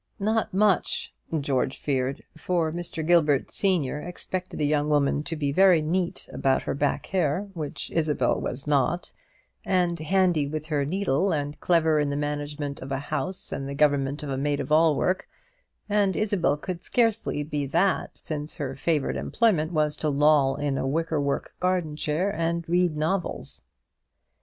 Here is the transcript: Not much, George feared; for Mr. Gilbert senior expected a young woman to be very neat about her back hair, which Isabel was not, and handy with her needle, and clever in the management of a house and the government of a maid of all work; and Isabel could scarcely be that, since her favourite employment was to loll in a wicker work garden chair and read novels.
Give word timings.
Not 0.19 0.51
much, 0.51 1.13
George 1.41 1.77
feared; 1.77 2.23
for 2.35 2.71
Mr. 2.71 3.05
Gilbert 3.05 3.51
senior 3.51 4.01
expected 4.01 4.59
a 4.59 4.63
young 4.63 4.89
woman 4.89 5.21
to 5.21 5.35
be 5.35 5.51
very 5.51 5.79
neat 5.79 6.27
about 6.33 6.63
her 6.63 6.73
back 6.73 7.05
hair, 7.05 7.47
which 7.53 7.91
Isabel 7.91 8.41
was 8.41 8.65
not, 8.65 9.13
and 9.63 9.99
handy 9.99 10.47
with 10.47 10.65
her 10.65 10.85
needle, 10.85 11.31
and 11.31 11.59
clever 11.59 11.99
in 11.99 12.09
the 12.09 12.15
management 12.15 12.79
of 12.81 12.91
a 12.91 12.97
house 12.97 13.51
and 13.51 13.69
the 13.69 13.75
government 13.75 14.23
of 14.23 14.29
a 14.31 14.39
maid 14.39 14.59
of 14.59 14.71
all 14.71 14.95
work; 14.95 15.29
and 15.87 16.15
Isabel 16.15 16.57
could 16.57 16.81
scarcely 16.81 17.43
be 17.43 17.67
that, 17.67 18.17
since 18.17 18.55
her 18.55 18.75
favourite 18.75 19.17
employment 19.17 19.71
was 19.71 19.95
to 19.97 20.09
loll 20.09 20.55
in 20.55 20.79
a 20.79 20.87
wicker 20.87 21.21
work 21.21 21.53
garden 21.59 21.95
chair 21.95 22.33
and 22.35 22.67
read 22.67 22.97
novels. 22.97 23.65